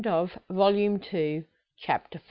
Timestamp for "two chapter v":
0.99-2.19